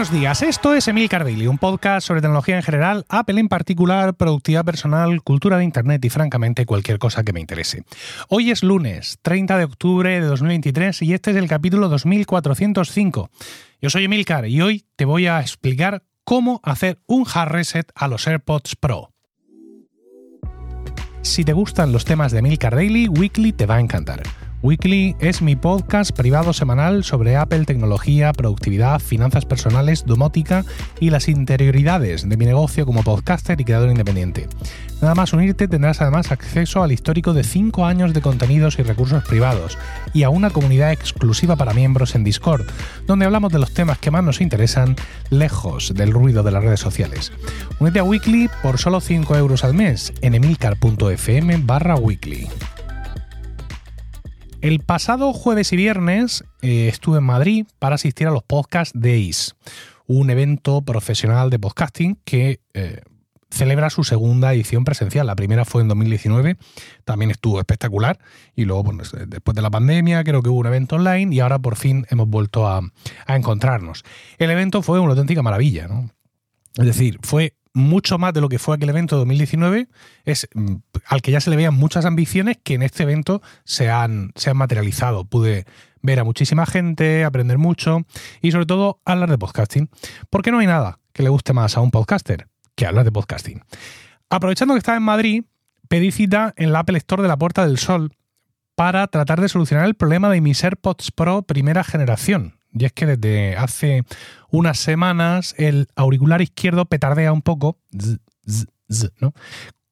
Buenos 0.00 0.18
días, 0.18 0.40
esto 0.40 0.72
es 0.72 0.88
Emil 0.88 1.08
Daily, 1.10 1.46
un 1.46 1.58
podcast 1.58 2.06
sobre 2.06 2.22
tecnología 2.22 2.56
en 2.56 2.62
general, 2.62 3.04
Apple 3.10 3.38
en 3.38 3.50
particular, 3.50 4.14
productividad 4.14 4.64
personal, 4.64 5.20
cultura 5.20 5.58
de 5.58 5.64
Internet 5.64 6.02
y 6.02 6.08
francamente 6.08 6.64
cualquier 6.64 6.98
cosa 6.98 7.22
que 7.22 7.34
me 7.34 7.40
interese. 7.40 7.84
Hoy 8.30 8.50
es 8.50 8.62
lunes, 8.62 9.18
30 9.20 9.58
de 9.58 9.64
octubre 9.64 10.08
de 10.18 10.26
2023 10.26 11.02
y 11.02 11.12
este 11.12 11.32
es 11.32 11.36
el 11.36 11.48
capítulo 11.48 11.90
2405. 11.90 13.30
Yo 13.82 13.90
soy 13.90 14.04
Emilcar 14.04 14.48
y 14.48 14.62
hoy 14.62 14.86
te 14.96 15.04
voy 15.04 15.26
a 15.26 15.38
explicar 15.38 16.02
cómo 16.24 16.62
hacer 16.64 16.98
un 17.06 17.26
hard 17.30 17.50
reset 17.50 17.92
a 17.94 18.08
los 18.08 18.26
AirPods 18.26 18.76
Pro. 18.76 19.12
Si 21.20 21.44
te 21.44 21.52
gustan 21.52 21.92
los 21.92 22.06
temas 22.06 22.32
de 22.32 22.38
Emilcar 22.38 22.74
Daily, 22.74 23.06
Weekly 23.06 23.52
te 23.52 23.66
va 23.66 23.74
a 23.74 23.80
encantar. 23.80 24.22
Weekly 24.62 25.16
es 25.20 25.40
mi 25.40 25.56
podcast 25.56 26.14
privado 26.14 26.52
semanal 26.52 27.02
sobre 27.02 27.34
Apple, 27.34 27.64
tecnología, 27.64 28.34
productividad, 28.34 29.00
finanzas 29.00 29.46
personales, 29.46 30.04
domótica 30.04 30.66
y 31.00 31.08
las 31.08 31.28
interioridades 31.28 32.28
de 32.28 32.36
mi 32.36 32.44
negocio 32.44 32.84
como 32.84 33.02
podcaster 33.02 33.58
y 33.58 33.64
creador 33.64 33.88
independiente. 33.88 34.48
Nada 35.00 35.14
más 35.14 35.32
unirte 35.32 35.66
tendrás 35.66 36.02
además 36.02 36.30
acceso 36.30 36.82
al 36.82 36.92
histórico 36.92 37.32
de 37.32 37.42
5 37.42 37.86
años 37.86 38.12
de 38.12 38.20
contenidos 38.20 38.78
y 38.78 38.82
recursos 38.82 39.24
privados 39.24 39.78
y 40.12 40.24
a 40.24 40.28
una 40.28 40.50
comunidad 40.50 40.92
exclusiva 40.92 41.56
para 41.56 41.72
miembros 41.72 42.14
en 42.14 42.22
Discord, 42.22 42.66
donde 43.06 43.24
hablamos 43.24 43.50
de 43.54 43.60
los 43.60 43.72
temas 43.72 43.96
que 43.96 44.10
más 44.10 44.24
nos 44.24 44.42
interesan 44.42 44.94
lejos 45.30 45.94
del 45.94 46.12
ruido 46.12 46.42
de 46.42 46.50
las 46.50 46.62
redes 46.62 46.80
sociales. 46.80 47.32
Únete 47.78 48.00
a 48.00 48.04
Weekly 48.04 48.50
por 48.62 48.76
solo 48.76 49.00
5 49.00 49.36
euros 49.36 49.64
al 49.64 49.72
mes 49.72 50.12
en 50.20 50.34
emilcar.fm 50.34 51.62
barra 51.64 51.94
weekly. 51.94 52.46
El 54.62 54.80
pasado 54.80 55.32
jueves 55.32 55.72
y 55.72 55.76
viernes 55.76 56.44
eh, 56.60 56.88
estuve 56.88 57.18
en 57.18 57.24
Madrid 57.24 57.66
para 57.78 57.94
asistir 57.94 58.26
a 58.26 58.30
los 58.30 58.42
Podcast 58.42 58.94
Days, 58.94 59.54
un 60.06 60.28
evento 60.28 60.82
profesional 60.82 61.48
de 61.48 61.58
podcasting 61.58 62.18
que 62.26 62.60
eh, 62.74 63.00
celebra 63.50 63.88
su 63.88 64.04
segunda 64.04 64.52
edición 64.52 64.84
presencial. 64.84 65.26
La 65.26 65.34
primera 65.34 65.64
fue 65.64 65.80
en 65.80 65.88
2019, 65.88 66.58
también 67.06 67.30
estuvo 67.30 67.58
espectacular. 67.58 68.18
Y 68.54 68.66
luego, 68.66 68.92
después 69.28 69.54
de 69.54 69.62
la 69.62 69.70
pandemia, 69.70 70.22
creo 70.24 70.42
que 70.42 70.50
hubo 70.50 70.60
un 70.60 70.66
evento 70.66 70.96
online 70.96 71.34
y 71.34 71.40
ahora 71.40 71.58
por 71.58 71.76
fin 71.76 72.06
hemos 72.10 72.28
vuelto 72.28 72.68
a, 72.68 72.82
a 73.26 73.36
encontrarnos. 73.36 74.04
El 74.36 74.50
evento 74.50 74.82
fue 74.82 75.00
una 75.00 75.12
auténtica 75.12 75.42
maravilla, 75.42 75.88
¿no? 75.88 76.10
Es 76.76 76.84
decir, 76.84 77.18
fue 77.22 77.54
mucho 77.72 78.18
más 78.18 78.32
de 78.32 78.40
lo 78.40 78.48
que 78.48 78.58
fue 78.58 78.76
aquel 78.76 78.88
evento 78.88 79.16
de 79.16 79.20
2019, 79.20 79.88
es 80.24 80.48
mm, 80.54 80.76
al 81.06 81.22
que 81.22 81.30
ya 81.30 81.40
se 81.40 81.50
le 81.50 81.56
veían 81.56 81.74
muchas 81.74 82.04
ambiciones 82.04 82.58
que 82.62 82.74
en 82.74 82.82
este 82.82 83.04
evento 83.04 83.42
se 83.64 83.90
han, 83.90 84.32
se 84.34 84.50
han 84.50 84.56
materializado. 84.56 85.24
Pude 85.24 85.66
ver 86.02 86.20
a 86.20 86.24
muchísima 86.24 86.66
gente, 86.66 87.24
aprender 87.24 87.58
mucho 87.58 88.06
y 88.40 88.52
sobre 88.52 88.66
todo 88.66 89.00
hablar 89.04 89.30
de 89.30 89.38
podcasting. 89.38 89.90
Porque 90.30 90.50
no 90.50 90.58
hay 90.58 90.66
nada 90.66 90.98
que 91.12 91.22
le 91.22 91.28
guste 91.28 91.52
más 91.52 91.76
a 91.76 91.80
un 91.80 91.90
podcaster 91.90 92.48
que 92.74 92.86
hablar 92.86 93.04
de 93.04 93.12
podcasting. 93.12 93.62
Aprovechando 94.28 94.74
que 94.74 94.78
estaba 94.78 94.96
en 94.96 95.02
Madrid, 95.02 95.44
pedí 95.88 96.12
cita 96.12 96.54
en 96.56 96.72
la 96.72 96.80
Apple 96.80 96.98
Store 96.98 97.22
de 97.22 97.28
la 97.28 97.36
Puerta 97.36 97.66
del 97.66 97.78
Sol 97.78 98.12
para 98.74 99.06
tratar 99.08 99.40
de 99.40 99.48
solucionar 99.48 99.86
el 99.86 99.94
problema 99.94 100.30
de 100.30 100.40
mis 100.40 100.62
AirPods 100.64 101.10
Pro 101.10 101.42
primera 101.42 101.84
generación, 101.84 102.59
y 102.72 102.84
es 102.84 102.92
que 102.92 103.06
desde 103.06 103.56
hace 103.56 104.04
unas 104.50 104.78
semanas 104.78 105.54
el 105.58 105.88
auricular 105.96 106.40
izquierdo 106.40 106.84
petardea 106.84 107.32
un 107.32 107.42
poco 107.42 107.78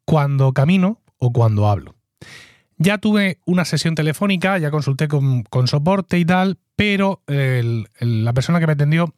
cuando 0.05 0.53
camino 0.53 1.03
o 1.19 1.33
cuando 1.33 1.69
hablo. 1.69 1.95
Ya 2.77 2.99
tuve 2.99 3.41
una 3.45 3.65
sesión 3.65 3.95
telefónica, 3.95 4.57
ya 4.59 4.71
consulté 4.71 5.09
con, 5.09 5.45
soporte 5.67 6.19
y 6.19 6.25
tal, 6.25 6.59
pero 6.77 7.23
la 7.27 8.33
persona 8.33 8.61
que 8.61 8.67
me 8.67 8.75
atendió 8.75 9.15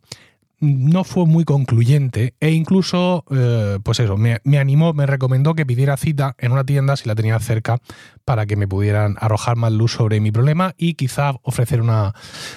no 0.61 1.05
fue 1.05 1.27
muy 1.27 1.45
concluyente 1.45 2.35
e 2.39 2.51
incluso, 2.51 3.25
eh, 3.31 3.79
pues 3.83 3.99
eso, 4.01 4.17
me, 4.17 4.41
animó, 4.59 4.93
me 4.93 5.07
recomendó 5.07 5.55
que 5.55 5.67
pidiera 5.67 5.97
cita 5.97 6.37
en 6.39 6.53
una 6.53 6.65
tienda 6.65 6.97
si 6.97 7.09
la 7.09 7.15
tenía 7.15 7.39
cerca 7.41 7.79
para 8.25 8.47
que 8.47 8.57
me 8.57 8.69
pudieran 8.69 9.17
arrojar 9.21 9.57
más 9.57 9.73
luz 9.73 9.93
sobre 9.93 10.21
mi 10.21 10.31
problema 10.31 10.75
y 10.77 10.95
quizá 10.95 11.33
ofrecer 11.43 11.81
una, 11.81 12.15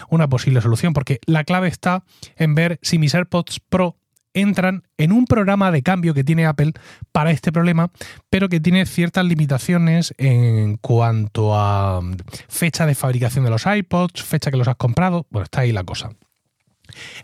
una 0.10 0.28
posible 0.28 0.62
solución, 0.62 0.94
porque 0.94 1.20
la 1.26 1.46
clave 1.46 1.70
está 1.70 2.04
en 2.36 2.56
ver 2.56 2.78
si 2.82 3.00
mis 3.00 3.16
AirPods 3.16 3.62
Pro 3.62 3.98
entran 4.34 4.84
en 4.98 5.12
un 5.12 5.26
programa 5.26 5.72
de 5.72 5.84
cambio 5.84 6.14
que 6.14 6.24
tiene 6.24 6.46
Apple 6.46 6.74
para 7.12 7.32
este 7.32 7.52
problema, 7.52 7.92
pero 8.30 8.50
que 8.50 8.60
tiene 8.60 8.86
ciertas 8.86 9.26
limitaciones 9.26 10.14
en 10.18 10.78
cuanto 10.78 11.56
a 11.56 12.02
fecha 12.50 12.86
de 12.86 12.96
fabricación 12.96 13.46
de 13.46 13.52
los 13.52 13.66
iPods, 13.66 14.24
fecha 14.24 14.52
que 14.52 14.58
los 14.58 14.68
has 14.68 14.76
comprado, 14.76 15.28
bueno, 15.30 15.44
está 15.44 15.62
ahí 15.62 15.72
la 15.72 15.84
cosa. 15.84 16.10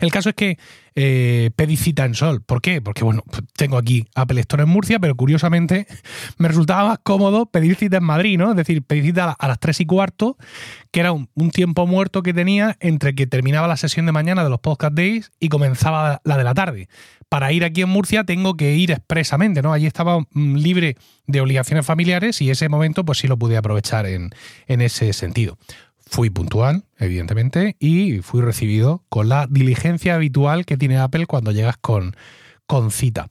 El 0.00 0.10
caso 0.10 0.30
es 0.30 0.34
que 0.34 0.58
eh, 0.94 1.50
pedí 1.54 1.76
cita 1.76 2.04
en 2.04 2.14
Sol. 2.14 2.42
¿Por 2.42 2.60
qué? 2.60 2.82
Porque, 2.82 3.04
bueno, 3.04 3.22
tengo 3.56 3.78
aquí 3.78 4.06
Apple 4.14 4.40
Store 4.40 4.64
en 4.64 4.68
Murcia, 4.68 4.98
pero 4.98 5.14
curiosamente 5.14 5.86
me 6.38 6.48
resultaba 6.48 6.88
más 6.88 6.98
cómodo 7.02 7.46
pedir 7.46 7.76
cita 7.76 7.98
en 7.98 8.04
Madrid, 8.04 8.38
¿no? 8.38 8.50
Es 8.50 8.56
decir, 8.56 8.82
pedir 8.82 9.04
cita 9.04 9.36
a 9.38 9.48
las 9.48 9.60
3 9.60 9.80
y 9.80 9.86
cuarto, 9.86 10.36
que 10.90 11.00
era 11.00 11.12
un, 11.12 11.28
tiempo 11.52 11.86
muerto 11.86 12.22
que 12.22 12.32
tenía 12.32 12.76
entre 12.80 13.14
que 13.14 13.26
terminaba 13.26 13.66
la 13.66 13.76
sesión 13.76 14.06
de 14.06 14.12
mañana 14.12 14.44
de 14.44 14.50
los 14.50 14.60
Podcast 14.60 14.94
Days 14.94 15.30
y 15.40 15.48
comenzaba 15.48 16.20
la 16.24 16.36
de 16.36 16.44
la 16.44 16.54
tarde. 16.54 16.88
Para 17.28 17.52
ir 17.52 17.64
aquí 17.64 17.82
en 17.82 17.88
Murcia 17.88 18.24
tengo 18.24 18.56
que 18.56 18.74
ir 18.76 18.90
expresamente, 18.90 19.62
¿no? 19.62 19.72
Allí 19.72 19.86
estaba 19.86 20.20
mm, 20.20 20.56
libre 20.56 20.96
de 21.26 21.40
obligaciones 21.40 21.86
familiares 21.86 22.40
y 22.40 22.50
ese 22.50 22.68
momento 22.68 23.04
pues 23.04 23.18
sí 23.18 23.28
lo 23.28 23.36
pude 23.36 23.56
aprovechar 23.56 24.06
en, 24.06 24.30
en 24.66 24.80
ese 24.80 25.12
sentido. 25.12 25.58
Fui 26.10 26.28
puntual, 26.28 26.82
evidentemente, 26.98 27.76
y 27.78 28.18
fui 28.18 28.40
recibido 28.40 29.04
con 29.08 29.28
la 29.28 29.46
diligencia 29.48 30.16
habitual 30.16 30.66
que 30.66 30.76
tiene 30.76 30.98
Apple 30.98 31.26
cuando 31.26 31.52
llegas 31.52 31.76
con, 31.76 32.16
con 32.66 32.90
cita. 32.90 33.28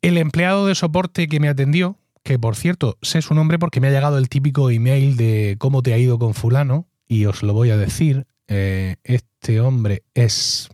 El 0.00 0.16
empleado 0.16 0.66
de 0.66 0.74
soporte 0.74 1.28
que 1.28 1.40
me 1.40 1.50
atendió, 1.50 1.98
que 2.22 2.38
por 2.38 2.56
cierto 2.56 2.96
sé 3.02 3.20
su 3.20 3.34
nombre 3.34 3.58
porque 3.58 3.82
me 3.82 3.88
ha 3.88 3.90
llegado 3.90 4.16
el 4.16 4.30
típico 4.30 4.70
email 4.70 5.18
de 5.18 5.56
cómo 5.58 5.82
te 5.82 5.92
ha 5.92 5.98
ido 5.98 6.18
con 6.18 6.32
fulano, 6.32 6.86
y 7.06 7.26
os 7.26 7.42
lo 7.42 7.52
voy 7.52 7.68
a 7.68 7.76
decir, 7.76 8.26
eh, 8.48 8.96
este 9.04 9.60
hombre 9.60 10.02
es... 10.14 10.70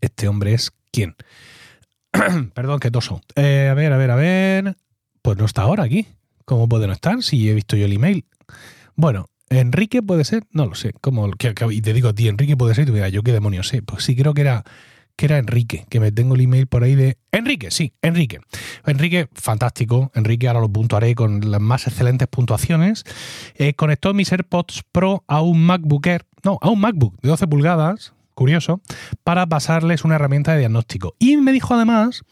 Este 0.00 0.28
hombre 0.28 0.54
es 0.54 0.72
quién. 0.90 1.14
Perdón, 2.54 2.80
que 2.80 2.90
toso. 2.90 3.20
Eh, 3.36 3.68
a 3.70 3.74
ver, 3.74 3.92
a 3.92 3.98
ver, 3.98 4.10
a 4.10 4.16
ver. 4.16 4.76
Pues 5.20 5.36
no 5.36 5.44
está 5.44 5.60
ahora 5.60 5.84
aquí. 5.84 6.06
¿Cómo 6.46 6.70
puede 6.70 6.86
no 6.86 6.94
estar 6.94 7.22
si 7.22 7.50
he 7.50 7.54
visto 7.54 7.76
yo 7.76 7.84
el 7.84 7.92
email? 7.92 8.24
Bueno, 8.96 9.26
Enrique 9.58 10.02
puede 10.02 10.24
ser, 10.24 10.44
no 10.50 10.66
lo 10.66 10.74
sé. 10.74 10.92
Como, 11.00 11.28
y 11.28 11.80
te 11.80 11.92
digo 11.92 12.08
a 12.08 12.14
ti, 12.14 12.28
Enrique 12.28 12.56
puede 12.56 12.74
ser, 12.74 12.84
y 12.84 12.86
tú 12.86 12.94
dirás, 12.94 13.12
yo 13.12 13.22
qué 13.22 13.32
demonios 13.32 13.68
sé. 13.68 13.82
Pues 13.82 14.04
sí, 14.04 14.16
creo 14.16 14.34
que 14.34 14.42
era, 14.42 14.64
que 15.16 15.26
era 15.26 15.38
Enrique, 15.38 15.86
que 15.88 16.00
me 16.00 16.12
tengo 16.12 16.34
el 16.34 16.40
email 16.42 16.66
por 16.66 16.82
ahí 16.84 16.94
de. 16.94 17.18
Enrique, 17.32 17.70
sí, 17.70 17.92
Enrique. 18.02 18.40
Enrique, 18.86 19.28
fantástico. 19.32 20.10
Enrique, 20.14 20.48
ahora 20.48 20.60
lo 20.60 20.68
puntuaré 20.70 21.14
con 21.14 21.50
las 21.50 21.60
más 21.60 21.86
excelentes 21.86 22.28
puntuaciones. 22.28 23.04
Eh, 23.56 23.74
conectó 23.74 24.14
mis 24.14 24.32
AirPods 24.32 24.82
Pro 24.90 25.24
a 25.26 25.42
un 25.42 25.64
MacBook 25.64 26.06
Air, 26.06 26.26
no, 26.42 26.58
a 26.60 26.70
un 26.70 26.80
MacBook 26.80 27.20
de 27.20 27.28
12 27.28 27.46
pulgadas, 27.46 28.14
curioso, 28.34 28.80
para 29.24 29.46
pasarles 29.46 30.04
una 30.04 30.16
herramienta 30.16 30.52
de 30.52 30.60
diagnóstico. 30.60 31.14
Y 31.18 31.36
me 31.36 31.52
dijo 31.52 31.74
además 31.74 32.24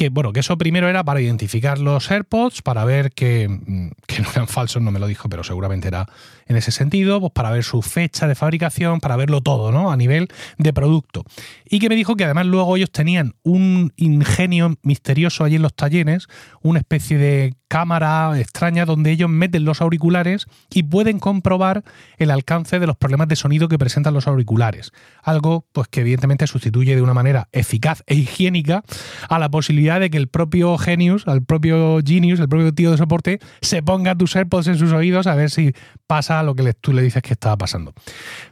que 0.00 0.08
bueno, 0.08 0.32
que 0.32 0.40
eso 0.40 0.56
primero 0.56 0.88
era 0.88 1.04
para 1.04 1.20
identificar 1.20 1.78
los 1.78 2.10
AirPods, 2.10 2.62
para 2.62 2.86
ver 2.86 3.12
que, 3.12 3.48
mm, 3.48 3.90
que, 4.06 4.22
no 4.22 4.30
eran 4.30 4.48
falsos, 4.48 4.80
no 4.80 4.90
me 4.90 4.98
lo 4.98 5.06
dijo, 5.06 5.28
pero 5.28 5.44
seguramente 5.44 5.88
era 5.88 6.06
en 6.50 6.56
ese 6.56 6.72
sentido, 6.72 7.20
pues 7.20 7.32
para 7.32 7.52
ver 7.52 7.62
su 7.62 7.80
fecha 7.80 8.26
de 8.26 8.34
fabricación, 8.34 8.98
para 8.98 9.14
verlo 9.14 9.40
todo, 9.40 9.70
¿no? 9.70 9.92
A 9.92 9.96
nivel 9.96 10.26
de 10.58 10.72
producto. 10.72 11.22
Y 11.64 11.78
que 11.78 11.88
me 11.88 11.94
dijo 11.94 12.16
que 12.16 12.24
además 12.24 12.46
luego 12.46 12.76
ellos 12.76 12.90
tenían 12.90 13.36
un 13.44 13.92
ingenio 13.94 14.74
misterioso 14.82 15.44
allí 15.44 15.54
en 15.54 15.62
los 15.62 15.74
talleres, 15.74 16.26
una 16.60 16.80
especie 16.80 17.18
de 17.18 17.54
cámara 17.70 18.36
extraña 18.40 18.84
donde 18.84 19.12
ellos 19.12 19.30
meten 19.30 19.64
los 19.64 19.80
auriculares 19.80 20.46
y 20.74 20.82
pueden 20.82 21.20
comprobar 21.20 21.84
el 22.18 22.32
alcance 22.32 22.80
de 22.80 22.86
los 22.88 22.96
problemas 22.96 23.28
de 23.28 23.36
sonido 23.36 23.68
que 23.68 23.78
presentan 23.78 24.12
los 24.12 24.26
auriculares. 24.26 24.90
Algo 25.22 25.66
pues 25.70 25.86
que 25.86 26.00
evidentemente 26.00 26.48
sustituye 26.48 26.96
de 26.96 27.02
una 27.02 27.14
manera 27.14 27.48
eficaz 27.52 28.02
e 28.08 28.16
higiénica 28.16 28.82
a 29.28 29.38
la 29.38 29.48
posibilidad 29.50 30.00
de 30.00 30.10
que 30.10 30.16
el 30.16 30.26
propio 30.26 30.76
Genius, 30.78 31.28
al 31.28 31.44
propio 31.44 32.00
Genius, 32.04 32.40
el 32.40 32.48
propio 32.48 32.74
tío 32.74 32.90
de 32.90 32.96
soporte, 32.96 33.38
se 33.60 33.84
ponga 33.84 34.16
tus 34.16 34.34
AirPods 34.34 34.66
en 34.66 34.76
sus 34.76 34.90
oídos 34.90 35.28
a 35.28 35.36
ver 35.36 35.50
si 35.50 35.72
pasa 36.10 36.42
lo 36.42 36.56
que 36.56 36.74
tú 36.74 36.92
le 36.92 37.02
dices 37.02 37.22
que 37.22 37.34
estaba 37.34 37.56
pasando. 37.56 37.94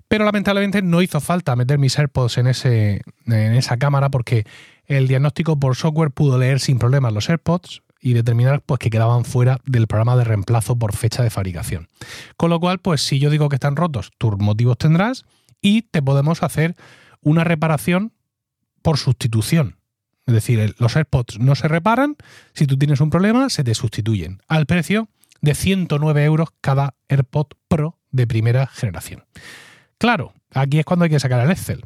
Pero 0.06 0.24
lamentablemente 0.24 0.80
no 0.80 1.02
hizo 1.02 1.20
falta 1.20 1.56
meter 1.56 1.76
mis 1.76 1.98
AirPods 1.98 2.38
en, 2.38 2.46
ese, 2.46 3.02
en 3.26 3.52
esa 3.54 3.78
cámara 3.78 4.10
porque 4.10 4.46
el 4.86 5.08
diagnóstico 5.08 5.58
por 5.58 5.74
software 5.74 6.12
pudo 6.12 6.38
leer 6.38 6.60
sin 6.60 6.78
problemas 6.78 7.12
los 7.12 7.28
AirPods, 7.28 7.82
y 8.00 8.12
determinar 8.12 8.60
pues, 8.60 8.78
que 8.78 8.90
quedaban 8.90 9.24
fuera 9.24 9.58
del 9.66 9.88
programa 9.88 10.16
de 10.16 10.22
reemplazo 10.22 10.78
por 10.78 10.94
fecha 10.94 11.24
de 11.24 11.30
fabricación. 11.30 11.88
Con 12.36 12.48
lo 12.48 12.60
cual, 12.60 12.78
pues 12.78 13.02
si 13.02 13.18
yo 13.18 13.28
digo 13.28 13.48
que 13.48 13.56
están 13.56 13.74
rotos, 13.74 14.12
tus 14.18 14.38
motivos 14.38 14.78
tendrás 14.78 15.24
y 15.60 15.82
te 15.82 16.00
podemos 16.00 16.44
hacer 16.44 16.76
una 17.22 17.42
reparación 17.42 18.12
por 18.82 18.98
sustitución. 18.98 19.78
Es 20.26 20.34
decir, 20.34 20.76
los 20.78 20.94
AirPods 20.94 21.40
no 21.40 21.56
se 21.56 21.66
reparan, 21.66 22.14
si 22.54 22.68
tú 22.68 22.78
tienes 22.78 23.00
un 23.00 23.10
problema, 23.10 23.50
se 23.50 23.64
te 23.64 23.74
sustituyen 23.74 24.42
al 24.46 24.66
precio 24.66 25.08
de 25.40 25.54
109 25.54 26.24
euros 26.24 26.48
cada 26.60 26.94
AirPod 27.08 27.48
Pro 27.68 27.98
de 28.10 28.26
primera 28.26 28.66
generación. 28.66 29.24
Claro, 29.98 30.32
aquí 30.52 30.78
es 30.78 30.84
cuando 30.84 31.04
hay 31.04 31.10
que 31.10 31.20
sacar 31.20 31.40
el 31.40 31.50
Excel. 31.50 31.84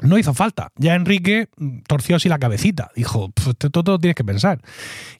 No 0.00 0.16
hizo 0.16 0.32
falta. 0.32 0.70
Ya 0.76 0.94
Enrique 0.94 1.48
torció 1.88 2.16
así 2.16 2.28
la 2.28 2.38
cabecita. 2.38 2.90
Dijo, 2.94 3.32
todo, 3.58 3.82
todo 3.82 3.98
tienes 3.98 4.14
que 4.14 4.24
pensar. 4.24 4.60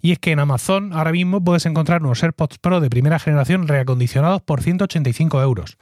Y 0.01 0.13
es 0.13 0.19
que 0.19 0.31
en 0.31 0.39
Amazon 0.39 0.93
ahora 0.93 1.11
mismo 1.11 1.43
puedes 1.43 1.67
encontrar 1.67 2.03
unos 2.03 2.23
AirPods 2.23 2.59
Pro 2.59 2.81
de 2.81 2.89
primera 2.89 3.19
generación 3.19 3.67
reacondicionados 3.67 4.41
por 4.43 4.63
185 4.63 5.43
euros. 5.43 5.79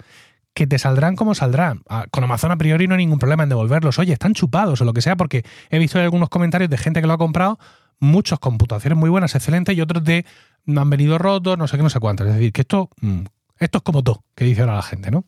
Que 0.54 0.66
te 0.66 0.78
saldrán 0.78 1.16
como 1.16 1.34
saldrán. 1.34 1.82
Ah, 1.90 2.06
con 2.10 2.24
Amazon 2.24 2.52
a 2.52 2.56
priori 2.56 2.86
no 2.86 2.94
hay 2.94 2.98
ningún 2.98 3.18
problema 3.18 3.42
en 3.42 3.50
devolverlos. 3.50 3.98
Oye, 3.98 4.14
están 4.14 4.32
chupados 4.32 4.80
o 4.80 4.84
lo 4.86 4.94
que 4.94 5.02
sea, 5.02 5.14
porque 5.14 5.44
he 5.68 5.78
visto 5.78 5.98
algunos 5.98 6.30
comentarios 6.30 6.70
de 6.70 6.78
gente 6.78 7.02
que 7.02 7.06
lo 7.06 7.12
ha 7.12 7.18
comprado, 7.18 7.58
muchos 7.98 8.38
computaciones 8.38 8.98
muy 8.98 9.10
buenas, 9.10 9.34
excelentes, 9.34 9.76
y 9.76 9.80
otros 9.80 10.04
de 10.04 10.24
no 10.64 10.80
han 10.80 10.90
venido 10.90 11.18
rotos, 11.18 11.56
no 11.56 11.68
sé 11.68 11.76
qué, 11.76 11.82
no 11.82 11.90
sé 11.90 12.00
cuántos. 12.00 12.26
Es 12.26 12.34
decir, 12.34 12.52
que 12.52 12.62
esto, 12.62 12.90
mm, 13.00 13.20
esto 13.58 13.78
es 13.78 13.84
como 13.84 14.02
todo, 14.02 14.24
que 14.34 14.44
dice 14.44 14.62
ahora 14.62 14.76
la 14.76 14.82
gente, 14.82 15.10
¿no? 15.10 15.24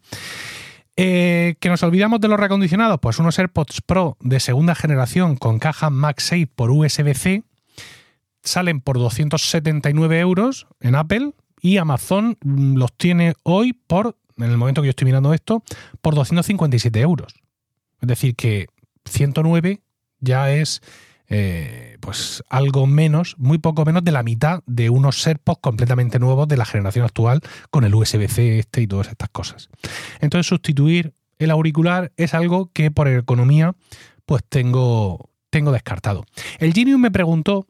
Eh, 0.97 1.55
¿Que 1.61 1.69
nos 1.69 1.83
olvidamos 1.85 2.21
de 2.21 2.27
los 2.27 2.41
reacondicionados? 2.41 2.99
Pues 3.01 3.21
unos 3.21 3.39
AirPods 3.39 3.83
Pro 3.83 4.17
de 4.21 4.41
segunda 4.41 4.75
generación 4.75 5.37
con 5.37 5.61
caja 5.61 5.91
MagSafe 5.91 6.49
por 6.49 6.73
USB-C 6.73 7.45
salen 8.43 8.81
por 8.81 8.99
279 8.99 10.19
euros 10.19 10.67
en 10.81 10.97
Apple 10.97 11.35
y 11.61 11.77
Amazon 11.77 12.37
mm, 12.43 12.77
los 12.77 12.93
tiene 12.97 13.35
hoy 13.45 13.75
por, 13.75 14.17
en 14.39 14.51
el 14.51 14.57
momento 14.57 14.83
que 14.83 14.87
yo 14.87 14.91
estoy 14.91 15.05
mirando 15.05 15.33
esto, 15.33 15.63
por 16.01 16.17
257 16.17 17.01
euros. 17.01 17.35
Es 18.01 18.09
decir, 18.09 18.35
que 18.35 18.67
109 19.05 19.81
ya 20.21 20.51
es 20.51 20.83
eh, 21.29 21.99
pues 22.01 22.43
algo 22.49 22.87
menos, 22.87 23.35
muy 23.39 23.59
poco 23.59 23.85
menos 23.85 24.03
de 24.05 24.13
la 24.13 24.23
mitad 24.23 24.63
de 24.67 24.91
unos 24.91 25.27
AirPods 25.27 25.61
completamente 25.61 26.19
nuevos 26.19 26.49
de 26.49 26.57
la 26.57 26.65
generación 26.65 27.05
actual 27.05 27.41
con 27.71 27.85
el 27.85 27.95
USB-C 27.95 28.59
este 28.59 28.83
y 28.83 28.87
todas 28.87 29.09
estas 29.09 29.29
cosas. 29.29 29.69
Entonces 30.21 30.47
sustituir 30.47 31.15
el 31.39 31.51
auricular 31.51 32.13
es 32.17 32.35
algo 32.35 32.71
que 32.73 32.91
por 32.91 33.09
economía 33.09 33.75
pues 34.27 34.43
tengo, 34.49 35.31
tengo 35.51 35.73
descartado. 35.73 36.25
El 36.59 36.73
Genius 36.73 36.99
me 36.99 37.11
preguntó 37.11 37.67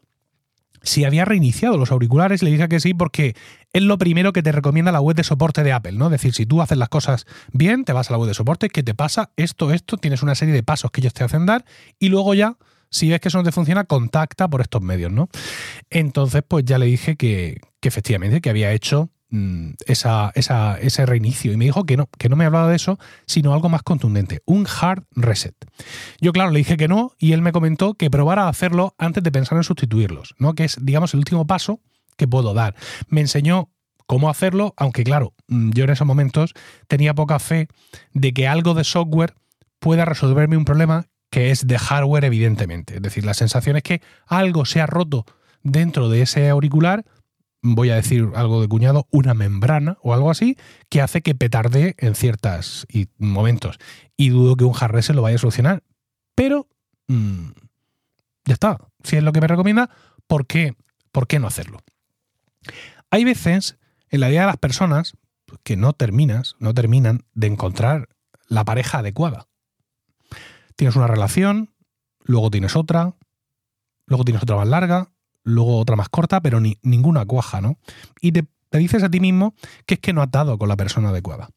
si 0.81 1.03
había 1.03 1.25
reiniciado 1.25 1.77
los 1.77 1.91
auriculares, 1.91 2.41
le 2.41 2.51
dije 2.51 2.69
que 2.69 2.79
sí, 2.79 2.93
porque 2.93 3.35
es 3.73 3.81
lo 3.81 3.97
primero 3.97 4.33
que 4.33 4.41
te 4.41 4.51
recomienda 4.51 4.91
la 4.91 5.01
web 5.01 5.15
de 5.15 5.23
soporte 5.23 5.63
de 5.63 5.73
Apple, 5.73 5.93
¿no? 5.93 6.05
Es 6.05 6.11
decir, 6.11 6.33
si 6.33 6.45
tú 6.45 6.61
haces 6.61 6.77
las 6.77 6.89
cosas 6.89 7.25
bien, 7.51 7.83
te 7.83 7.93
vas 7.93 8.09
a 8.09 8.13
la 8.13 8.19
web 8.19 8.29
de 8.29 8.33
soporte, 8.33 8.69
¿qué 8.69 8.83
te 8.83 8.93
pasa? 8.93 9.31
Esto, 9.35 9.71
esto, 9.71 9.97
tienes 9.97 10.23
una 10.23 10.35
serie 10.35 10.53
de 10.53 10.63
pasos 10.63 10.91
que 10.91 11.01
ellos 11.01 11.13
te 11.13 11.23
hacen 11.23 11.45
dar 11.45 11.65
y 11.99 12.09
luego 12.09 12.33
ya 12.33 12.57
si 12.89 13.09
ves 13.09 13.19
que 13.19 13.27
eso 13.27 13.37
no 13.37 13.43
te 13.43 13.51
funciona, 13.51 13.83
contacta 13.83 14.47
por 14.47 14.61
estos 14.61 14.81
medios, 14.81 15.11
¿no? 15.11 15.29
Entonces, 15.89 16.43
pues 16.47 16.65
ya 16.65 16.77
le 16.77 16.85
dije 16.85 17.15
que, 17.15 17.59
efectivamente, 17.81 18.41
que 18.41 18.49
había 18.49 18.71
hecho 18.71 19.09
mm, 19.29 19.71
esa, 19.85 20.31
ese 20.35 21.05
reinicio. 21.05 21.53
Y 21.53 21.57
me 21.57 21.65
dijo 21.65 21.85
que 21.85 21.97
no, 21.97 22.09
que 22.17 22.29
no 22.29 22.35
me 22.35 22.45
hablaba 22.45 22.69
de 22.69 22.75
eso, 22.75 22.99
sino 23.25 23.53
algo 23.53 23.69
más 23.69 23.83
contundente, 23.83 24.41
un 24.45 24.67
hard 24.67 25.03
reset. 25.11 25.55
Yo, 26.19 26.33
claro, 26.33 26.51
le 26.51 26.59
dije 26.59 26.77
que 26.77 26.87
no, 26.87 27.13
y 27.19 27.33
él 27.33 27.41
me 27.41 27.51
comentó 27.51 27.93
que 27.93 28.09
probara 28.09 28.45
a 28.45 28.49
hacerlo 28.49 28.95
antes 28.97 29.23
de 29.23 29.31
pensar 29.31 29.57
en 29.57 29.63
sustituirlos, 29.63 30.35
¿no? 30.39 30.53
Que 30.53 30.65
es, 30.65 30.77
digamos, 30.81 31.13
el 31.13 31.19
último 31.19 31.45
paso 31.45 31.79
que 32.17 32.27
puedo 32.27 32.53
dar. 32.53 32.75
Me 33.07 33.21
enseñó 33.21 33.69
cómo 34.09 34.31
hacerlo, 34.31 34.73
aunque 34.75 35.03
claro, 35.03 35.35
mm, 35.47 35.69
yo 35.71 35.83
en 35.83 35.91
esos 35.91 36.07
momentos 36.07 36.53
tenía 36.87 37.13
poca 37.13 37.37
fe 37.37 37.67
de 38.13 38.33
que 38.33 38.47
algo 38.47 38.73
de 38.73 38.83
software 38.83 39.35
pueda 39.79 40.03
resolverme 40.03 40.57
un 40.57 40.65
problema 40.65 41.05
que 41.29 41.51
es 41.51 41.67
de 41.67 41.77
hardware, 41.77 42.25
evidentemente. 42.25 42.95
Es 42.95 43.01
decir, 43.01 43.25
la 43.25 43.33
sensación 43.33 43.77
es 43.77 43.83
que 43.83 44.01
algo 44.25 44.65
se 44.65 44.81
ha 44.81 44.87
roto 44.87 45.25
dentro 45.63 46.09
de 46.09 46.21
ese 46.21 46.49
auricular, 46.49 47.05
voy 47.61 47.89
a 47.89 47.95
decir 47.95 48.29
algo 48.35 48.61
de 48.61 48.67
cuñado, 48.67 49.07
una 49.11 49.33
membrana 49.33 49.97
o 50.01 50.13
algo 50.13 50.31
así, 50.31 50.57
que 50.89 51.01
hace 51.01 51.21
que 51.21 51.35
petardee 51.35 51.95
en 51.97 52.15
ciertos 52.15 52.87
momentos. 53.17 53.77
Y 54.17 54.29
dudo 54.29 54.55
que 54.55 54.63
un 54.63 54.73
hard 54.79 54.91
reset 54.91 55.15
lo 55.15 55.21
vaya 55.21 55.35
a 55.35 55.39
solucionar. 55.39 55.83
Pero 56.35 56.67
mm, 57.07 57.49
ya 58.45 58.53
está. 58.53 58.77
Si 59.03 59.17
es 59.17 59.23
lo 59.23 59.31
que 59.31 59.41
me 59.41 59.47
recomienda, 59.47 59.89
¿por 60.27 60.47
qué, 60.47 60.75
¿por 61.11 61.27
qué 61.27 61.39
no 61.39 61.47
hacerlo? 61.47 61.79
Hay 63.11 63.23
veces 63.23 63.77
en 64.09 64.21
la 64.21 64.29
vida 64.29 64.41
de 64.41 64.47
las 64.47 64.57
personas 64.57 65.13
que 65.63 65.77
no 65.77 65.93
terminas, 65.93 66.55
no 66.59 66.73
terminan 66.73 67.25
de 67.33 67.47
encontrar 67.47 68.09
la 68.47 68.65
pareja 68.65 68.99
adecuada. 68.99 69.47
Tienes 70.79 70.95
una 70.95 71.07
relación, 71.07 71.71
luego 72.23 72.49
tienes 72.49 72.77
otra, 72.77 73.13
luego 74.05 74.23
tienes 74.23 74.41
otra 74.41 74.55
más 74.55 74.67
larga, 74.69 75.09
luego 75.43 75.77
otra 75.77 75.97
más 75.97 76.07
corta, 76.07 76.39
pero 76.39 76.61
ni, 76.61 76.77
ninguna 76.83 77.25
cuaja, 77.25 77.59
¿no? 77.59 77.77
Y 78.21 78.31
te, 78.31 78.47
dices 78.71 79.03
a 79.03 79.09
ti 79.09 79.19
mismo 79.19 79.55
que 79.85 79.95
es 79.95 79.99
que 79.99 80.13
no 80.13 80.21
has 80.21 80.31
dado 80.31 80.57
con 80.57 80.69
la 80.69 80.77
persona 80.77 81.09
adecuada. 81.09 81.49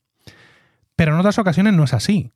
Pero 0.97 1.15
en 1.15 1.21
otras 1.21 1.39
ocasiones 1.39 1.73
no 1.73 1.85
es 1.85 1.95
así. 1.95 2.33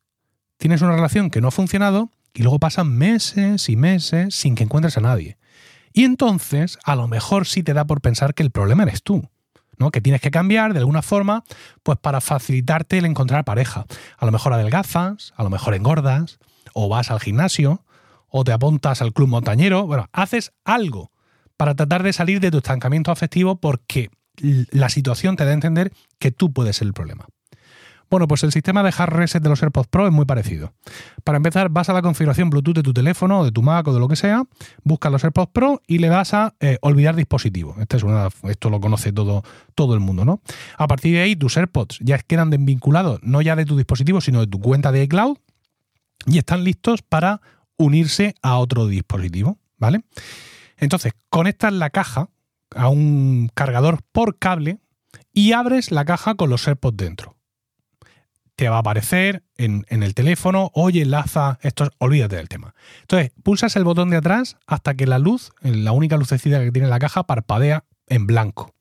Tienes 0.58 0.80
una 0.80 0.94
relación 0.94 1.28
que 1.28 1.40
no 1.40 1.48
ha 1.48 1.50
funcionado 1.50 2.12
y 2.32 2.44
luego 2.44 2.60
pasan 2.60 2.96
meses 2.96 3.68
y 3.68 3.74
meses 3.74 4.36
sin 4.36 4.54
que 4.54 4.62
encuentres 4.62 4.96
a 4.96 5.00
nadie. 5.00 5.38
Y 5.92 6.04
entonces, 6.04 6.78
a 6.84 6.94
lo 6.94 7.08
mejor 7.08 7.48
sí 7.48 7.64
te 7.64 7.74
da 7.74 7.84
por 7.84 8.00
pensar 8.00 8.32
que 8.32 8.44
el 8.44 8.52
problema 8.52 8.84
eres 8.84 9.02
tú. 9.02 9.28
¿no? 9.76 9.90
Que 9.90 10.00
tienes 10.00 10.20
que 10.20 10.30
cambiar 10.30 10.72
de 10.72 10.78
alguna 10.78 11.02
forma, 11.02 11.42
pues 11.82 11.98
para 11.98 12.20
facilitarte 12.20 12.98
el 12.98 13.06
encontrar 13.06 13.44
pareja. 13.44 13.86
A 14.18 14.24
lo 14.24 14.30
mejor 14.30 14.52
adelgazas, 14.52 15.34
a 15.36 15.42
lo 15.42 15.50
mejor 15.50 15.74
engordas, 15.74 16.38
o 16.74 16.88
vas 16.88 17.10
al 17.10 17.20
gimnasio, 17.20 17.84
o 18.28 18.44
te 18.44 18.52
apuntas 18.52 19.02
al 19.02 19.12
club 19.12 19.28
montañero, 19.28 19.86
bueno, 19.86 20.08
haces 20.12 20.52
algo 20.64 21.10
para 21.56 21.74
tratar 21.74 22.02
de 22.02 22.12
salir 22.12 22.40
de 22.40 22.50
tu 22.50 22.58
estancamiento 22.58 23.10
afectivo 23.10 23.56
porque 23.56 24.10
la 24.70 24.88
situación 24.88 25.36
te 25.36 25.44
da 25.44 25.50
a 25.50 25.54
entender 25.54 25.92
que 26.18 26.30
tú 26.30 26.52
puedes 26.52 26.76
ser 26.76 26.88
el 26.88 26.94
problema. 26.94 27.26
Bueno, 28.08 28.28
pues 28.28 28.44
el 28.44 28.52
sistema 28.52 28.84
de 28.84 28.94
hard 28.96 29.14
reset 29.14 29.42
de 29.42 29.48
los 29.48 29.60
AirPods 29.62 29.88
Pro 29.88 30.06
es 30.06 30.12
muy 30.12 30.26
parecido. 30.26 30.72
Para 31.24 31.38
empezar, 31.38 31.70
vas 31.70 31.88
a 31.88 31.92
la 31.92 32.02
configuración 32.02 32.50
Bluetooth 32.50 32.76
de 32.76 32.82
tu 32.82 32.92
teléfono 32.92 33.40
o 33.40 33.44
de 33.44 33.50
tu 33.50 33.62
Mac 33.62 33.88
o 33.88 33.92
de 33.92 33.98
lo 33.98 34.06
que 34.06 34.14
sea, 34.14 34.44
buscas 34.84 35.10
los 35.10 35.24
AirPods 35.24 35.50
Pro 35.52 35.82
y 35.88 35.98
le 35.98 36.08
das 36.08 36.32
a 36.32 36.54
eh, 36.60 36.78
olvidar 36.82 37.16
dispositivo. 37.16 37.74
Este 37.80 37.96
es 37.96 38.04
una, 38.04 38.28
esto 38.44 38.70
lo 38.70 38.80
conoce 38.80 39.12
todo, 39.12 39.42
todo 39.74 39.94
el 39.94 40.00
mundo, 40.00 40.24
¿no? 40.24 40.40
A 40.78 40.86
partir 40.86 41.14
de 41.14 41.22
ahí, 41.22 41.34
tus 41.34 41.56
AirPods 41.56 41.98
ya 42.00 42.18
quedan 42.18 42.50
vinculados 42.50 43.18
no 43.22 43.42
ya 43.42 43.56
de 43.56 43.64
tu 43.64 43.76
dispositivo, 43.76 44.20
sino 44.20 44.38
de 44.38 44.46
tu 44.46 44.60
cuenta 44.60 44.92
de 44.92 45.02
iCloud 45.02 45.38
y 46.24 46.38
están 46.38 46.64
listos 46.64 47.02
para 47.02 47.40
unirse 47.76 48.34
a 48.42 48.58
otro 48.58 48.86
dispositivo, 48.86 49.58
¿vale? 49.78 50.02
Entonces, 50.78 51.12
conectas 51.30 51.72
la 51.72 51.90
caja 51.90 52.30
a 52.74 52.88
un 52.88 53.50
cargador 53.54 54.02
por 54.12 54.38
cable 54.38 54.78
y 55.32 55.52
abres 55.52 55.90
la 55.90 56.04
caja 56.04 56.34
con 56.34 56.50
los 56.50 56.66
AirPods 56.66 56.96
dentro. 56.96 57.37
Te 58.56 58.70
va 58.70 58.76
a 58.76 58.80
aparecer 58.80 59.42
en, 59.58 59.85
el 59.90 60.14
teléfono, 60.14 60.70
oye, 60.73 61.02
enlaza, 61.02 61.58
esto, 61.61 61.90
olvídate 61.99 62.37
del 62.37 62.49
tema. 62.49 62.75
Entonces, 63.02 63.32
pulsas 63.42 63.76
el 63.76 63.85
botón 63.85 64.08
de 64.08 64.16
atrás 64.16 64.56
hasta 64.66 64.94
que 64.94 65.06
la 65.06 65.18
luz, 65.18 65.52
la 65.61 65.92
única 65.92 66.16
lucecita 66.16 66.64
que 66.64 66.73
tiene 66.73 66.88
la 66.88 66.99
caja, 66.99 67.25
parpadea 67.25 67.85
en 68.08 68.26
blanco. 68.26 68.75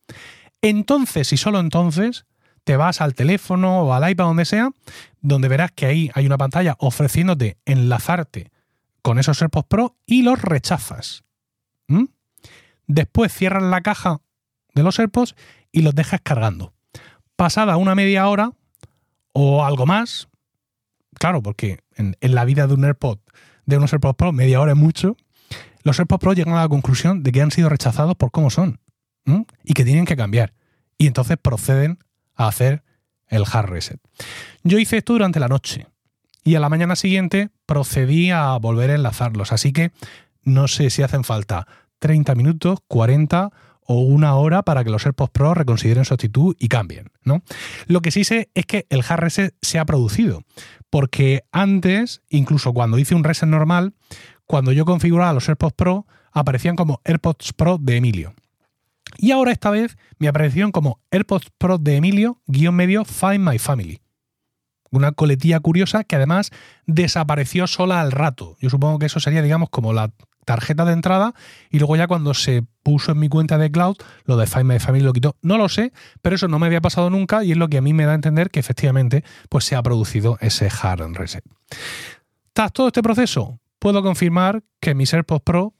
Entonces, 0.62 1.32
y 1.34 1.36
solo 1.36 1.60
entonces, 1.60 2.24
te 2.66 2.76
vas 2.76 3.00
al 3.00 3.14
teléfono 3.14 3.82
o 3.82 3.94
al 3.94 4.10
iPad, 4.10 4.24
donde 4.24 4.44
sea, 4.44 4.70
donde 5.20 5.46
verás 5.46 5.70
que 5.70 5.86
ahí 5.86 6.10
hay 6.14 6.26
una 6.26 6.36
pantalla 6.36 6.74
ofreciéndote 6.80 7.58
enlazarte 7.64 8.50
con 9.02 9.20
esos 9.20 9.40
AirPods 9.40 9.68
Pro 9.68 9.96
y 10.04 10.22
los 10.22 10.42
rechazas. 10.42 11.22
Después 12.88 13.32
cierras 13.32 13.62
la 13.62 13.82
caja 13.82 14.20
de 14.74 14.82
los 14.82 14.98
AirPods 14.98 15.36
y 15.70 15.82
los 15.82 15.94
dejas 15.94 16.20
cargando. 16.24 16.74
Pasada 17.36 17.76
una 17.76 17.94
media 17.94 18.26
hora 18.26 18.50
o 19.32 19.64
algo 19.64 19.86
más, 19.86 20.28
claro, 21.14 21.42
porque 21.42 21.78
en, 21.94 22.16
la 22.20 22.44
vida 22.44 22.66
de 22.66 22.74
un 22.74 22.84
AirPod, 22.84 23.20
de 23.64 23.76
unos 23.76 23.92
AirPods 23.92 24.16
Pro, 24.16 24.32
media 24.32 24.60
hora 24.60 24.72
es 24.72 24.78
mucho, 24.78 25.16
los 25.84 26.00
AirPods 26.00 26.20
Pro 26.20 26.32
llegan 26.32 26.54
a 26.54 26.62
la 26.62 26.68
conclusión 26.68 27.22
de 27.22 27.30
que 27.30 27.42
han 27.42 27.52
sido 27.52 27.68
rechazados 27.68 28.16
por 28.16 28.32
cómo 28.32 28.50
son 28.50 28.80
y 29.62 29.74
que 29.74 29.84
tienen 29.84 30.04
que 30.04 30.16
cambiar. 30.16 30.52
Y 30.98 31.06
entonces 31.06 31.36
proceden 31.40 32.00
a 32.36 32.48
hacer 32.48 32.82
el 33.28 33.44
hard 33.50 33.68
reset. 33.68 34.00
Yo 34.62 34.78
hice 34.78 34.98
esto 34.98 35.14
durante 35.14 35.40
la 35.40 35.48
noche 35.48 35.86
y 36.44 36.54
a 36.54 36.60
la 36.60 36.68
mañana 36.68 36.96
siguiente 36.96 37.50
procedí 37.66 38.30
a 38.30 38.56
volver 38.58 38.90
a 38.90 38.94
enlazarlos, 38.94 39.52
así 39.52 39.72
que 39.72 39.90
no 40.42 40.68
sé 40.68 40.90
si 40.90 41.02
hacen 41.02 41.24
falta 41.24 41.66
30 41.98 42.34
minutos, 42.34 42.78
40 42.86 43.50
o 43.88 44.00
una 44.00 44.34
hora 44.34 44.62
para 44.62 44.84
que 44.84 44.90
los 44.90 45.06
AirPods 45.06 45.30
Pro 45.30 45.54
reconsideren 45.54 46.04
su 46.04 46.14
actitud 46.14 46.56
y 46.58 46.68
cambien, 46.68 47.10
¿no? 47.22 47.42
Lo 47.86 48.00
que 48.00 48.10
sí 48.10 48.24
sé 48.24 48.50
es 48.54 48.66
que 48.66 48.86
el 48.90 49.02
hard 49.06 49.20
reset 49.20 49.54
se 49.62 49.78
ha 49.78 49.84
producido, 49.84 50.42
porque 50.90 51.44
antes, 51.52 52.22
incluso 52.28 52.72
cuando 52.72 52.98
hice 52.98 53.14
un 53.14 53.24
reset 53.24 53.48
normal, 53.48 53.94
cuando 54.46 54.72
yo 54.72 54.84
configuraba 54.84 55.32
los 55.32 55.48
AirPods 55.48 55.74
Pro, 55.74 56.06
aparecían 56.32 56.76
como 56.76 57.00
AirPods 57.04 57.52
Pro 57.52 57.78
de 57.80 57.96
Emilio. 57.96 58.34
Y 59.18 59.30
ahora 59.30 59.52
esta 59.52 59.70
vez 59.70 59.96
me 60.18 60.28
aparecieron 60.28 60.72
como 60.72 61.00
AirPods 61.10 61.50
Pro 61.58 61.78
de 61.78 61.96
Emilio, 61.96 62.40
guion 62.46 62.74
medio 62.74 63.04
Find 63.04 63.48
My 63.48 63.58
Family. 63.58 64.00
Una 64.90 65.12
coletilla 65.12 65.60
curiosa 65.60 66.04
que 66.04 66.16
además 66.16 66.50
desapareció 66.86 67.66
sola 67.66 68.00
al 68.00 68.12
rato. 68.12 68.56
Yo 68.60 68.70
supongo 68.70 68.98
que 68.98 69.06
eso 69.06 69.20
sería, 69.20 69.42
digamos, 69.42 69.70
como 69.70 69.92
la 69.92 70.12
tarjeta 70.46 70.84
de 70.84 70.92
entrada 70.92 71.34
y 71.70 71.78
luego 71.78 71.96
ya 71.96 72.06
cuando 72.06 72.32
se 72.32 72.64
puso 72.82 73.12
en 73.12 73.18
mi 73.18 73.28
cuenta 73.28 73.58
de 73.58 73.70
cloud, 73.70 73.96
lo 74.24 74.36
de 74.36 74.46
Find 74.46 74.64
My 74.64 74.78
Family 74.78 75.04
lo 75.04 75.12
quitó. 75.12 75.36
No 75.42 75.58
lo 75.58 75.68
sé, 75.68 75.92
pero 76.22 76.36
eso 76.36 76.48
no 76.48 76.58
me 76.58 76.66
había 76.66 76.80
pasado 76.80 77.10
nunca 77.10 77.44
y 77.44 77.52
es 77.52 77.58
lo 77.58 77.68
que 77.68 77.78
a 77.78 77.82
mí 77.82 77.92
me 77.92 78.06
da 78.06 78.12
a 78.12 78.14
entender 78.14 78.50
que 78.50 78.60
efectivamente 78.60 79.24
pues 79.50 79.64
se 79.64 79.74
ha 79.74 79.82
producido 79.82 80.38
ese 80.40 80.70
hard 80.70 81.14
reset. 81.14 81.44
Tras 82.52 82.72
todo 82.72 82.86
este 82.86 83.02
proceso, 83.02 83.60
puedo 83.78 84.02
confirmar 84.02 84.62
que 84.80 84.94
mis 84.94 85.12
AirPods 85.12 85.42
Pro 85.42 85.74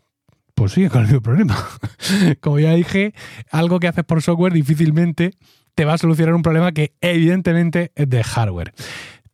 pues 0.56 0.72
sigue 0.72 0.88
con 0.88 1.02
el 1.02 1.06
mismo 1.06 1.20
problema. 1.20 1.56
Como 2.40 2.58
ya 2.58 2.72
dije, 2.72 3.14
algo 3.50 3.78
que 3.78 3.88
haces 3.88 4.04
por 4.04 4.22
software 4.22 4.54
difícilmente 4.54 5.32
te 5.74 5.84
va 5.84 5.92
a 5.92 5.98
solucionar 5.98 6.34
un 6.34 6.42
problema 6.42 6.72
que 6.72 6.94
evidentemente 7.02 7.92
es 7.94 8.08
de 8.08 8.24
hardware. 8.24 8.72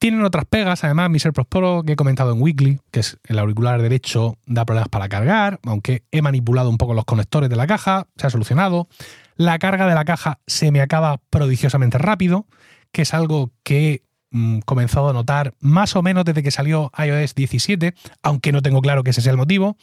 Tienen 0.00 0.24
otras 0.24 0.44
pegas, 0.46 0.82
además, 0.82 1.10
mis 1.10 1.24
AirPods 1.24 1.46
Pro 1.46 1.84
que 1.86 1.92
he 1.92 1.96
comentado 1.96 2.32
en 2.32 2.42
Weekly, 2.42 2.80
que 2.90 2.98
es 2.98 3.18
el 3.22 3.38
auricular 3.38 3.80
derecho, 3.80 4.36
da 4.46 4.64
problemas 4.64 4.88
para 4.88 5.08
cargar, 5.08 5.60
aunque 5.64 6.02
he 6.10 6.22
manipulado 6.22 6.68
un 6.68 6.76
poco 6.76 6.92
los 6.92 7.04
conectores 7.04 7.48
de 7.48 7.54
la 7.54 7.68
caja, 7.68 8.08
se 8.16 8.26
ha 8.26 8.30
solucionado. 8.30 8.88
La 9.36 9.60
carga 9.60 9.86
de 9.86 9.94
la 9.94 10.04
caja 10.04 10.40
se 10.48 10.72
me 10.72 10.80
acaba 10.80 11.20
prodigiosamente 11.30 11.98
rápido, 11.98 12.46
que 12.90 13.02
es 13.02 13.14
algo 13.14 13.52
que 13.62 13.92
he 13.92 14.02
mm, 14.32 14.58
comenzado 14.66 15.08
a 15.08 15.12
notar 15.12 15.54
más 15.60 15.94
o 15.94 16.02
menos 16.02 16.24
desde 16.24 16.42
que 16.42 16.50
salió 16.50 16.90
iOS 16.98 17.36
17, 17.36 17.94
aunque 18.24 18.50
no 18.50 18.60
tengo 18.60 18.82
claro 18.82 19.04
que 19.04 19.10
ese 19.10 19.20
sea 19.20 19.30
el 19.30 19.38
motivo. 19.38 19.76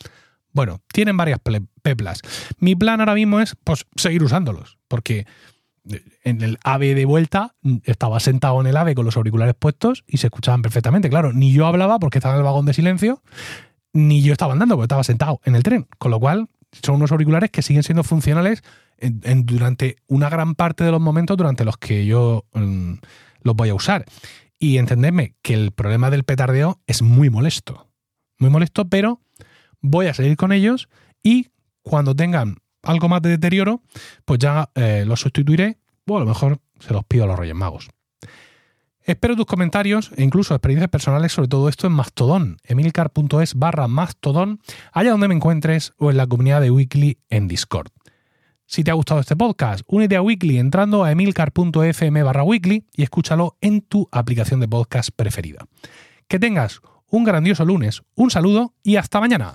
Bueno, 0.52 0.82
tienen 0.92 1.18
varias 1.18 1.40
peplas. 1.82 2.22
Mi 2.58 2.76
plan 2.76 3.00
ahora 3.00 3.14
mismo 3.14 3.40
es 3.40 3.56
pues, 3.64 3.86
seguir 3.96 4.24
usándolos, 4.24 4.78
porque 4.88 5.26
en 6.24 6.42
el 6.42 6.58
AVE 6.64 6.96
de 6.96 7.06
vuelta 7.06 7.56
estaba 7.84 8.20
sentado 8.20 8.60
en 8.62 8.68
el 8.68 8.78
AVE 8.78 8.96
con 8.96 9.06
los 9.06 9.18
auriculares 9.18 9.56
puestos 9.58 10.04
y 10.08 10.18
se 10.18 10.28
escuchaban 10.28 10.62
perfectamente. 10.62 11.10
Claro, 11.10 11.34
ni 11.34 11.52
yo 11.52 11.66
hablaba 11.66 12.00
porque 12.00 12.20
estaba 12.20 12.36
en 12.36 12.40
el 12.40 12.46
vagón 12.46 12.66
de 12.66 12.74
silencio, 12.74 13.22
ni 13.94 14.22
yo 14.22 14.32
estaba 14.32 14.54
andando 14.54 14.76
porque 14.76 14.86
estaba 14.86 15.04
sentado 15.04 15.42
en 15.46 15.56
el 15.56 15.64
tren. 15.64 15.88
Con 15.98 16.12
lo 16.12 16.20
cual, 16.20 16.48
son 16.84 16.96
unos 16.96 17.12
auriculares 17.12 17.50
que 17.50 17.62
siguen 17.62 17.84
siendo 17.84 18.04
funcionales 18.04 18.64
durante 19.00 19.98
una 20.08 20.30
gran 20.30 20.56
parte 20.56 20.84
de 20.84 20.92
los 20.92 21.02
momentos 21.02 21.38
durante 21.38 21.64
los 21.64 21.78
que 21.78 22.06
yo 22.06 22.46
mm, 22.54 22.96
los 23.44 23.56
voy 23.56 23.70
a 23.70 23.76
usar. 23.76 24.06
Y 24.60 24.78
entendedme 24.78 25.36
que 25.42 25.54
el 25.54 25.72
problema 25.72 26.10
del 26.10 26.26
petardeo 26.26 26.82
es 26.86 27.02
muy 27.02 27.30
molesto. 27.30 27.88
Muy 28.40 28.50
molesto, 28.50 28.88
pero 28.88 29.22
voy 29.82 30.08
a 30.08 30.14
seguir 30.14 30.38
con 30.38 30.52
ellos 30.52 30.90
y 31.24 31.50
cuando 31.82 32.16
tengan 32.16 32.58
algo 32.84 33.10
más 33.10 33.22
de 33.22 33.30
deterioro, 33.30 33.82
pues 34.26 34.40
ya 34.40 34.70
eh, 34.76 35.04
los 35.06 35.20
sustituiré 35.22 35.78
o 36.08 36.18
a 36.18 36.22
lo 36.22 36.26
mejor 36.26 36.60
se 36.80 36.94
los 36.94 37.04
pido 37.06 37.26
a 37.26 37.28
los 37.28 37.38
Reyes 37.38 37.56
Magos. 37.56 37.90
Espero 39.04 39.36
tus 39.36 39.46
comentarios 39.46 40.12
e 40.18 40.24
incluso 40.24 40.54
experiencias 40.54 40.90
personales 40.90 41.32
sobre 41.32 41.48
todo 41.48 41.68
esto 41.68 41.88
en 41.88 41.94
Mastodon, 41.94 42.58
emilcar.es 42.64 43.56
barra 43.56 43.88
Mastodon, 43.88 44.62
allá 44.92 45.12
donde 45.12 45.28
me 45.28 45.36
encuentres 45.36 45.94
o 45.98 46.12
en 46.12 46.18
la 46.18 46.28
comunidad 46.28 46.62
de 46.62 46.70
Weekly 46.70 47.18
en 47.30 47.48
Discord. 47.48 47.88
Si 48.68 48.84
te 48.84 48.92
ha 48.92 48.94
gustado 48.94 49.20
este 49.20 49.36
podcast, 49.36 49.82
únete 49.88 50.16
a 50.16 50.22
Weekly 50.22 50.60
entrando 50.60 51.04
a 51.04 51.12
emilcar.fm 51.12 52.22
barra 52.22 52.44
Weekly 52.44 52.86
y 52.96 53.02
escúchalo 53.02 53.58
en 53.62 53.82
tu 53.82 54.08
aplicación 54.12 54.60
de 54.60 54.68
podcast 54.68 55.10
preferida. 55.16 55.66
Que 56.28 56.38
tengas 56.38 56.82
un 57.08 57.24
grandioso 57.24 57.66
lunes, 57.66 58.04
un 58.14 58.30
saludo 58.30 58.76
y 58.84 58.98
hasta 58.98 59.20
mañana. 59.20 59.54